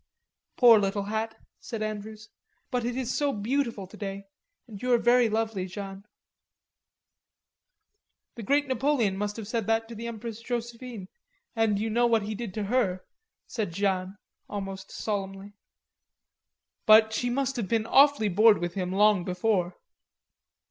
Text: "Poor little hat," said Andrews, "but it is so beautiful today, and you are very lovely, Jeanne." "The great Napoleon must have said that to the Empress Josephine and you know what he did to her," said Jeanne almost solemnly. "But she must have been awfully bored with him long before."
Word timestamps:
"Poor 0.57 0.79
little 0.79 1.03
hat," 1.03 1.37
said 1.59 1.83
Andrews, 1.83 2.29
"but 2.71 2.83
it 2.83 2.95
is 2.97 3.13
so 3.15 3.31
beautiful 3.31 3.85
today, 3.85 4.23
and 4.67 4.81
you 4.81 4.91
are 4.91 4.97
very 4.97 5.29
lovely, 5.29 5.67
Jeanne." 5.67 6.07
"The 8.33 8.41
great 8.41 8.67
Napoleon 8.67 9.15
must 9.15 9.35
have 9.35 9.47
said 9.47 9.67
that 9.67 9.87
to 9.89 9.93
the 9.93 10.07
Empress 10.07 10.41
Josephine 10.41 11.07
and 11.55 11.77
you 11.77 11.91
know 11.91 12.07
what 12.07 12.23
he 12.23 12.33
did 12.33 12.51
to 12.55 12.63
her," 12.63 13.05
said 13.45 13.73
Jeanne 13.73 14.17
almost 14.49 14.89
solemnly. 14.89 15.53
"But 16.87 17.13
she 17.13 17.29
must 17.29 17.55
have 17.55 17.67
been 17.67 17.85
awfully 17.85 18.27
bored 18.29 18.57
with 18.57 18.73
him 18.73 18.91
long 18.91 19.23
before." 19.23 19.77